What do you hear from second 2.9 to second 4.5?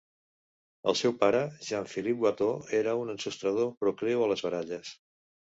un ensostrador procliu a les